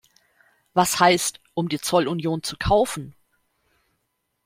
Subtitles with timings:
[0.73, 3.13] Was heißt, "um die Zollunion zu kaufen"?